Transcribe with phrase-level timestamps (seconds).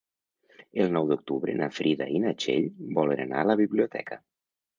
[0.83, 2.67] El nou d'octubre na Frida i na Txell
[3.01, 4.21] volen anar a la biblioteca.